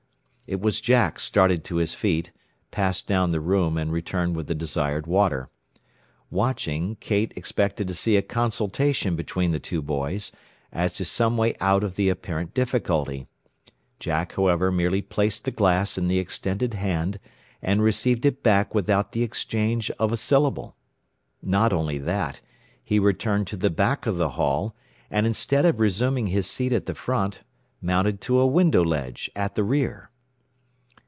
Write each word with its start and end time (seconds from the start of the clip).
It 0.47 0.59
was 0.59 0.81
Jack 0.81 1.17
started 1.21 1.63
to 1.63 1.77
his 1.77 1.93
feet, 1.93 2.33
passed 2.71 3.07
down 3.07 3.31
the 3.31 3.39
room, 3.39 3.77
and 3.77 3.89
returned 3.89 4.35
with 4.35 4.47
the 4.47 4.53
desired 4.53 5.07
water. 5.07 5.49
Watching, 6.29 6.97
Kate 6.99 7.31
expected 7.37 7.87
to 7.87 7.93
see 7.93 8.17
a 8.17 8.21
consultation 8.21 9.15
between 9.15 9.51
the 9.51 9.61
two 9.61 9.81
boys, 9.81 10.33
as 10.73 10.91
to 10.95 11.05
some 11.05 11.37
way 11.37 11.55
out 11.61 11.85
of 11.85 11.95
the 11.95 12.09
apparent 12.09 12.53
difficulty. 12.53 13.27
Jack, 13.97 14.33
however, 14.33 14.73
merely 14.73 15.01
placed 15.01 15.45
the 15.45 15.51
glass 15.51 15.97
in 15.97 16.09
the 16.09 16.19
extended 16.19 16.73
hand, 16.73 17.17
and 17.61 17.81
received 17.81 18.25
it 18.25 18.43
back 18.43 18.75
without 18.75 19.13
the 19.13 19.23
exchange 19.23 19.89
of 19.91 20.11
a 20.11 20.17
syllable. 20.17 20.75
Not 21.41 21.71
only 21.71 21.97
that, 21.97 22.41
he 22.83 22.99
returned 22.99 23.47
to 23.47 23.55
the 23.55 23.69
back 23.69 24.05
of 24.05 24.17
the 24.17 24.31
hall, 24.31 24.75
and 25.09 25.25
instead 25.25 25.63
of 25.63 25.79
resuming 25.79 26.27
his 26.27 26.45
seat 26.45 26.73
at 26.73 26.87
the 26.87 26.93
front, 26.95 27.39
mounted 27.81 28.19
to 28.21 28.37
a 28.39 28.45
window 28.45 28.83
ledge 28.83 29.31
at 29.33 29.55
the 29.55 29.63
rear. 29.63 30.09